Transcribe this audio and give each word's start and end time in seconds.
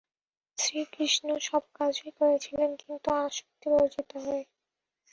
শ্রীকৃষ্ণ 0.57 1.27
সব 1.39 1.63
কাজই 1.73 2.11
করেছিলেন, 2.19 2.69
কিন্তু 2.81 3.09
আসক্তিবর্জিত 3.19 4.11
হয়ে। 4.17 4.43